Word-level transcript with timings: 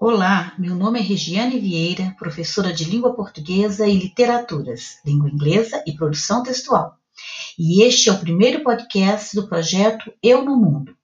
Olá, 0.00 0.54
meu 0.56 0.76
nome 0.76 1.00
é 1.00 1.02
Regiane 1.02 1.58
Vieira, 1.58 2.14
professora 2.16 2.72
de 2.72 2.84
Língua 2.84 3.16
Portuguesa 3.16 3.84
e 3.84 3.98
Literaturas, 3.98 4.98
Língua 5.04 5.28
Inglesa 5.28 5.82
e 5.84 5.92
Produção 5.92 6.44
Textual. 6.44 6.92
E 7.58 7.82
este 7.82 8.08
é 8.08 8.12
o 8.12 8.20
primeiro 8.20 8.62
podcast 8.62 9.34
do 9.34 9.48
projeto 9.48 10.12
Eu 10.22 10.44
no 10.44 10.56
Mundo. 10.56 10.94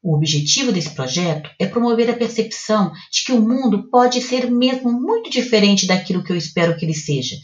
O 0.00 0.14
objetivo 0.14 0.70
desse 0.70 0.90
projeto 0.90 1.50
é 1.58 1.66
promover 1.66 2.08
a 2.08 2.16
percepção 2.16 2.92
de 3.10 3.24
que 3.24 3.32
o 3.32 3.42
mundo 3.42 3.90
pode 3.90 4.22
ser 4.22 4.48
mesmo 4.48 4.92
muito 4.92 5.28
diferente 5.30 5.84
daquilo 5.84 6.22
que 6.22 6.30
eu 6.30 6.36
espero 6.36 6.76
que 6.76 6.84
ele 6.84 6.94
seja, 6.94 7.34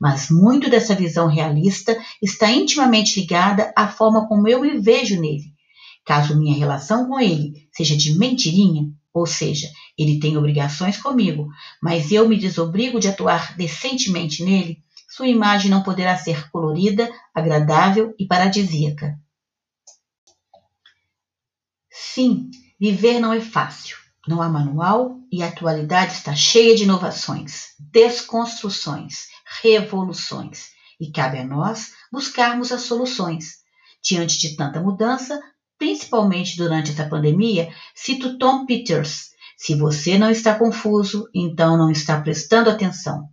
mas 0.00 0.30
muito 0.30 0.70
dessa 0.70 0.94
visão 0.94 1.26
realista 1.26 2.00
está 2.22 2.48
intimamente 2.48 3.18
ligada 3.18 3.72
à 3.76 3.88
forma 3.88 4.28
como 4.28 4.46
eu 4.46 4.60
me 4.60 4.78
vejo 4.78 5.20
nele. 5.20 5.52
Caso 6.06 6.38
minha 6.38 6.56
relação 6.56 7.08
com 7.08 7.18
ele 7.18 7.68
seja 7.72 7.96
de 7.96 8.16
mentirinha, 8.16 8.88
ou 9.12 9.26
seja, 9.26 9.68
ele 9.98 10.20
tem 10.20 10.36
obrigações 10.36 10.96
comigo, 10.96 11.48
mas 11.82 12.12
eu 12.12 12.28
me 12.28 12.38
desobrigo 12.38 13.00
de 13.00 13.08
atuar 13.08 13.56
decentemente 13.56 14.44
nele, 14.44 14.82
sua 15.10 15.26
imagem 15.26 15.70
não 15.70 15.82
poderá 15.82 16.16
ser 16.16 16.48
colorida, 16.50 17.12
agradável 17.34 18.14
e 18.16 18.26
paradisíaca. 18.26 19.18
Sim, 21.90 22.50
viver 22.78 23.18
não 23.18 23.32
é 23.32 23.40
fácil. 23.40 23.98
Não 24.28 24.40
há 24.40 24.48
manual 24.48 25.18
e 25.32 25.42
a 25.42 25.48
atualidade 25.48 26.12
está 26.12 26.34
cheia 26.34 26.76
de 26.76 26.84
inovações, 26.84 27.74
desconstruções, 27.78 29.26
revoluções, 29.62 30.70
e 31.00 31.10
cabe 31.10 31.38
a 31.38 31.44
nós 31.44 31.92
buscarmos 32.12 32.70
as 32.70 32.82
soluções. 32.82 33.60
Diante 34.02 34.38
de 34.38 34.56
tanta 34.56 34.80
mudança, 34.80 35.40
principalmente 35.80 36.58
durante 36.58 36.90
essa 36.90 37.08
pandemia, 37.08 37.72
cito 37.94 38.36
Tom 38.36 38.66
Peters. 38.66 39.30
Se 39.56 39.74
você 39.74 40.18
não 40.18 40.30
está 40.30 40.54
confuso, 40.54 41.26
então 41.34 41.78
não 41.78 41.90
está 41.90 42.20
prestando 42.20 42.68
atenção. 42.68 43.30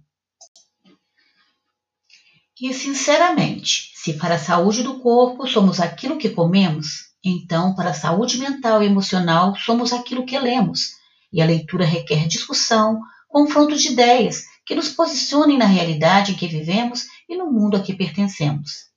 E 2.59 2.73
sinceramente, 2.73 3.91
se 3.95 4.13
para 4.13 4.35
a 4.35 4.39
saúde 4.39 4.81
do 4.81 4.97
corpo 4.99 5.45
somos 5.45 5.81
aquilo 5.81 6.17
que 6.17 6.29
comemos, 6.29 7.11
então 7.21 7.75
para 7.75 7.89
a 7.89 7.93
saúde 7.93 8.37
mental 8.37 8.81
e 8.81 8.85
emocional 8.85 9.53
somos 9.57 9.91
aquilo 9.91 10.25
que 10.25 10.39
lemos. 10.39 10.93
E 11.33 11.41
a 11.41 11.45
leitura 11.45 11.83
requer 11.83 12.27
discussão, 12.27 13.01
confronto 13.27 13.75
de 13.75 13.89
ideias 13.89 14.45
que 14.65 14.73
nos 14.73 14.87
posicionem 14.87 15.57
na 15.57 15.65
realidade 15.65 16.31
em 16.31 16.35
que 16.35 16.47
vivemos 16.47 17.07
e 17.27 17.35
no 17.35 17.51
mundo 17.51 17.75
a 17.75 17.81
que 17.81 17.93
pertencemos. 17.93 18.87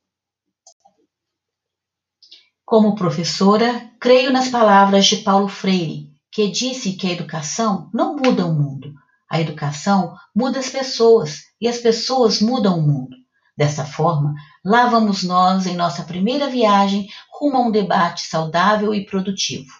Como 2.70 2.94
professora, 2.94 3.90
creio 4.00 4.32
nas 4.32 4.46
palavras 4.46 5.06
de 5.06 5.16
Paulo 5.16 5.48
Freire, 5.48 6.06
que 6.30 6.46
disse 6.46 6.92
que 6.92 7.08
a 7.08 7.10
educação 7.10 7.90
não 7.92 8.14
muda 8.14 8.46
o 8.46 8.54
mundo. 8.54 8.94
A 9.28 9.40
educação 9.40 10.14
muda 10.32 10.60
as 10.60 10.68
pessoas 10.68 11.40
e 11.60 11.66
as 11.66 11.78
pessoas 11.78 12.40
mudam 12.40 12.78
o 12.78 12.82
mundo. 12.86 13.16
Dessa 13.58 13.84
forma, 13.84 14.34
lá 14.64 14.86
vamos 14.86 15.24
nós 15.24 15.66
em 15.66 15.74
nossa 15.74 16.04
primeira 16.04 16.48
viagem 16.48 17.08
rumo 17.40 17.56
a 17.56 17.60
um 17.62 17.72
debate 17.72 18.20
saudável 18.28 18.94
e 18.94 19.04
produtivo. 19.04 19.72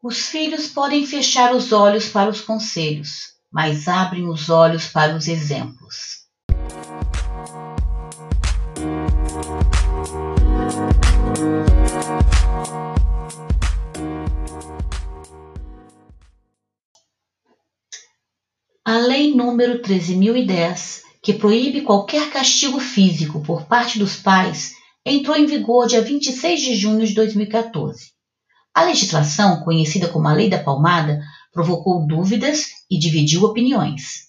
Os 0.00 0.28
filhos 0.28 0.68
podem 0.68 1.04
fechar 1.04 1.52
os 1.52 1.72
olhos 1.72 2.08
para 2.08 2.30
os 2.30 2.40
conselhos, 2.40 3.32
mas 3.50 3.88
abrem 3.88 4.28
os 4.28 4.48
olhos 4.48 4.86
para 4.86 5.16
os 5.16 5.26
exemplos. 5.26 6.18
A 18.84 18.98
Lei 18.98 19.34
número 19.34 19.82
13.010, 19.82 21.02
que 21.20 21.34
proíbe 21.34 21.80
qualquer 21.80 22.30
castigo 22.30 22.78
físico 22.78 23.42
por 23.42 23.66
parte 23.66 23.98
dos 23.98 24.14
pais, 24.14 24.74
entrou 25.04 25.36
em 25.36 25.44
vigor 25.44 25.88
dia 25.88 26.00
26 26.00 26.60
de 26.60 26.76
junho 26.76 27.04
de 27.04 27.14
2014. 27.14 28.16
A 28.78 28.84
legislação, 28.84 29.64
conhecida 29.64 30.06
como 30.06 30.28
a 30.28 30.32
Lei 30.32 30.48
da 30.48 30.62
Palmada, 30.62 31.20
provocou 31.52 32.06
dúvidas 32.06 32.66
e 32.88 32.96
dividiu 32.96 33.42
opiniões. 33.42 34.28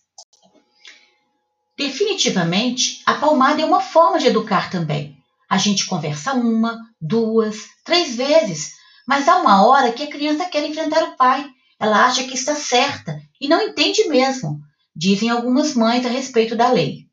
Definitivamente, 1.78 3.04
a 3.06 3.14
palmada 3.14 3.62
é 3.62 3.66
uma 3.66 3.80
forma 3.80 4.18
de 4.18 4.26
educar 4.26 4.72
também. 4.72 5.16
A 5.48 5.60
gente 5.60 5.86
conversa 5.86 6.34
uma, 6.34 6.80
duas, 7.00 7.58
três 7.86 8.16
vezes, 8.16 8.72
mas 9.08 9.28
há 9.30 9.36
uma 9.36 9.64
hora 9.68 9.92
que 9.92 10.02
a 10.02 10.10
criança 10.10 10.46
quer 10.46 10.68
enfrentar 10.68 11.04
o 11.04 11.16
pai. 11.16 11.48
Ela 11.80 12.08
acha 12.08 12.24
que 12.24 12.34
está 12.34 12.56
certa 12.56 13.22
e 13.40 13.48
não 13.48 13.62
entende 13.62 14.08
mesmo, 14.08 14.60
dizem 14.96 15.30
algumas 15.30 15.76
mães 15.76 16.04
a 16.08 16.10
respeito 16.10 16.56
da 16.56 16.72
lei. 16.72 17.09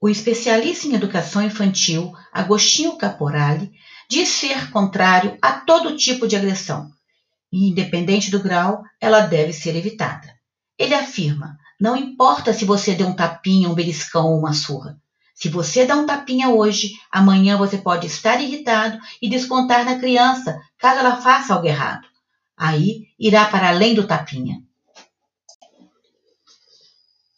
O 0.00 0.08
especialista 0.08 0.86
em 0.86 0.94
educação 0.94 1.42
infantil, 1.42 2.12
Agostinho 2.32 2.96
Caporali, 2.96 3.72
diz 4.08 4.28
ser 4.28 4.70
contrário 4.70 5.36
a 5.42 5.52
todo 5.52 5.96
tipo 5.96 6.28
de 6.28 6.36
agressão 6.36 6.88
e, 7.52 7.68
independente 7.68 8.30
do 8.30 8.40
grau, 8.40 8.84
ela 9.00 9.20
deve 9.22 9.52
ser 9.52 9.74
evitada. 9.74 10.32
Ele 10.78 10.94
afirma: 10.94 11.58
não 11.80 11.96
importa 11.96 12.52
se 12.52 12.64
você 12.64 12.94
deu 12.94 13.08
um 13.08 13.16
tapinha, 13.16 13.68
um 13.68 13.74
beliscão 13.74 14.26
ou 14.26 14.38
uma 14.38 14.52
surra. 14.52 14.96
Se 15.34 15.48
você 15.48 15.84
dá 15.84 15.96
um 15.96 16.06
tapinha 16.06 16.48
hoje, 16.48 16.92
amanhã 17.10 17.56
você 17.56 17.78
pode 17.78 18.06
estar 18.06 18.40
irritado 18.40 18.98
e 19.20 19.28
descontar 19.28 19.84
na 19.84 19.98
criança 19.98 20.60
caso 20.78 21.00
ela 21.00 21.20
faça 21.20 21.54
algo 21.54 21.66
errado. 21.66 22.06
Aí 22.56 23.06
irá 23.18 23.46
para 23.46 23.68
além 23.68 23.94
do 23.94 24.06
tapinha. 24.06 24.67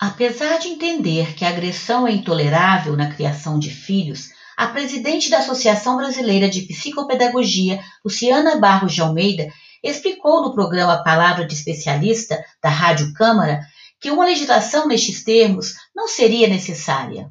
Apesar 0.00 0.59
de 0.59 0.69
entender 0.69 1.34
que 1.34 1.44
a 1.44 1.50
agressão 1.50 2.09
é 2.09 2.12
intolerável 2.12 2.97
na 2.97 3.12
criação 3.12 3.59
de 3.59 3.69
filhos, 3.69 4.31
a 4.56 4.66
presidente 4.66 5.28
da 5.28 5.41
Associação 5.41 5.99
Brasileira 5.99 6.49
de 6.49 6.62
Psicopedagogia, 6.62 7.84
Luciana 8.03 8.56
Barros 8.56 8.94
de 8.94 9.03
Almeida, 9.03 9.53
explicou 9.84 10.41
no 10.41 10.55
programa 10.55 11.05
Palavra 11.05 11.47
de 11.47 11.53
Especialista 11.53 12.43
da 12.62 12.71
Rádio 12.71 13.12
Câmara 13.12 13.61
que 14.00 14.11
uma 14.11 14.25
legislação 14.25 14.88
nestes 14.88 15.22
termos 15.22 15.75
não 15.94 16.09
seria 16.09 16.49
necessária. 16.49 17.31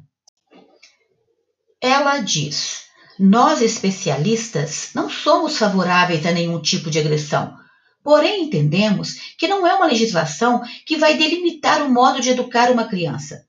Ela 1.80 2.20
diz: 2.20 2.84
Nós 3.18 3.60
especialistas 3.62 4.90
não 4.94 5.10
somos 5.10 5.58
favoráveis 5.58 6.24
a 6.24 6.30
nenhum 6.30 6.62
tipo 6.62 6.88
de 6.88 7.00
agressão, 7.00 7.59
porém 8.02 8.44
entendemos 8.44 9.34
que 9.36 9.48
não 9.48 9.66
é 9.66 9.74
uma 9.74 9.86
legislação 9.86 10.62
que 10.86 10.96
vai 10.96 11.16
delimitar 11.16 11.82
o 11.82 11.90
modo 11.90 12.20
de 12.20 12.30
educar 12.30 12.70
uma 12.70 12.86
criança. 12.86 13.44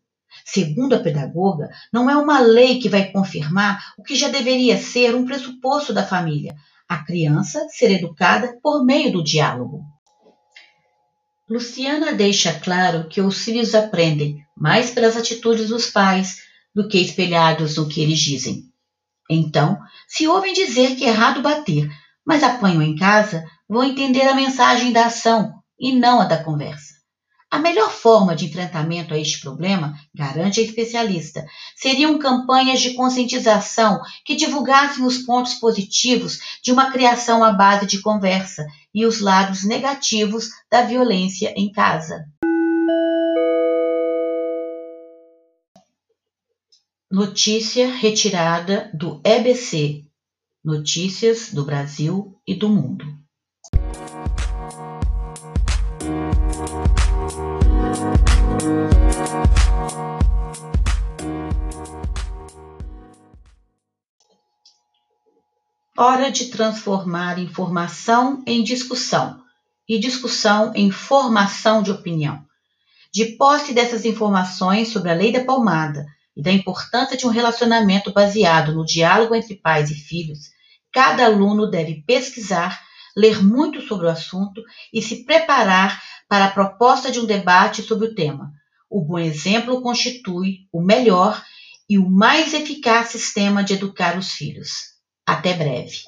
Segundo 0.45 0.95
a 0.95 0.99
pedagoga, 0.99 1.69
não 1.93 2.09
é 2.09 2.17
uma 2.17 2.39
lei 2.39 2.79
que 2.79 2.89
vai 2.89 3.11
confirmar 3.11 3.93
o 3.97 4.03
que 4.03 4.15
já 4.15 4.27
deveria 4.27 4.77
ser 4.77 5.15
um 5.15 5.25
pressuposto 5.25 5.93
da 5.93 6.05
família, 6.05 6.55
a 6.87 7.03
criança 7.03 7.67
ser 7.69 7.91
educada 7.91 8.59
por 8.61 8.83
meio 8.83 9.11
do 9.11 9.23
diálogo. 9.23 9.81
Luciana 11.49 12.13
deixa 12.13 12.53
claro 12.59 13.07
que 13.09 13.21
os 13.21 13.43
filhos 13.43 13.75
aprendem 13.75 14.37
mais 14.57 14.91
pelas 14.91 15.17
atitudes 15.17 15.69
dos 15.69 15.87
pais 15.87 16.37
do 16.73 16.87
que 16.87 16.97
espelhados 16.97 17.77
no 17.77 17.87
que 17.87 18.01
eles 18.01 18.19
dizem. 18.19 18.63
Então, 19.29 19.77
se 20.07 20.27
ouvem 20.27 20.53
dizer 20.53 20.95
que 20.95 21.05
é 21.05 21.09
errado 21.09 21.41
bater, 21.41 21.89
mas 22.25 22.43
apanham 22.43 22.81
em 22.81 22.95
casa, 22.95 23.43
vão 23.71 23.85
entender 23.85 24.23
a 24.23 24.35
mensagem 24.35 24.91
da 24.91 25.05
ação 25.05 25.53
e 25.79 25.93
não 25.93 26.19
a 26.19 26.25
da 26.25 26.43
conversa. 26.43 26.93
A 27.49 27.57
melhor 27.57 27.89
forma 27.89 28.35
de 28.35 28.45
enfrentamento 28.45 29.13
a 29.13 29.17
este 29.17 29.39
problema, 29.39 29.97
garante 30.13 30.59
a 30.59 30.63
especialista, 30.63 31.45
seriam 31.73 32.19
campanhas 32.19 32.81
de 32.81 32.93
conscientização 32.95 34.01
que 34.25 34.35
divulgassem 34.35 35.05
os 35.05 35.19
pontos 35.19 35.53
positivos 35.53 36.59
de 36.61 36.73
uma 36.73 36.91
criação 36.91 37.45
à 37.45 37.53
base 37.53 37.85
de 37.85 38.01
conversa 38.01 38.67
e 38.93 39.05
os 39.05 39.21
lados 39.21 39.63
negativos 39.63 40.49
da 40.69 40.81
violência 40.81 41.53
em 41.55 41.71
casa. 41.71 42.25
Notícia 47.09 47.89
retirada 47.89 48.91
do 48.93 49.21
EBC 49.23 50.05
Notícias 50.63 51.53
do 51.53 51.65
Brasil 51.65 52.37
e 52.45 52.53
do 52.53 52.69
Mundo. 52.69 53.20
Hora 65.97 66.31
de 66.31 66.45
transformar 66.45 67.37
informação 67.37 68.41
em 68.47 68.63
discussão 68.63 69.39
e 69.87 69.99
discussão 69.99 70.71
em 70.73 70.89
formação 70.89 71.83
de 71.83 71.91
opinião. 71.91 72.43
De 73.13 73.37
posse 73.37 73.71
dessas 73.71 74.03
informações 74.03 74.87
sobre 74.87 75.11
a 75.11 75.13
lei 75.13 75.31
da 75.31 75.43
palmada 75.43 76.05
e 76.35 76.41
da 76.41 76.51
importância 76.51 77.15
de 77.15 77.27
um 77.27 77.29
relacionamento 77.29 78.11
baseado 78.11 78.73
no 78.73 78.83
diálogo 78.83 79.35
entre 79.35 79.53
pais 79.55 79.91
e 79.91 79.93
filhos, 79.93 80.49
cada 80.91 81.25
aluno 81.25 81.69
deve 81.69 82.03
pesquisar, 82.07 82.81
ler 83.15 83.43
muito 83.43 83.81
sobre 83.81 84.07
o 84.07 84.09
assunto 84.09 84.61
e 84.93 85.01
se 85.01 85.25
preparar 85.25 86.01
para 86.27 86.45
a 86.45 86.51
proposta 86.51 87.11
de 87.11 87.19
um 87.19 87.25
debate 87.25 87.81
sobre 87.81 88.07
o 88.07 88.15
tema. 88.15 88.51
O 88.89 89.01
bom 89.01 89.19
exemplo 89.19 89.81
constitui 89.81 90.67
o 90.71 90.81
melhor 90.81 91.41
e 91.89 91.97
o 91.97 92.09
mais 92.09 92.53
eficaz 92.53 93.09
sistema 93.09 93.63
de 93.63 93.73
educar 93.73 94.17
os 94.17 94.31
filhos. 94.31 94.91
Até 95.25 95.53
breve. 95.53 95.99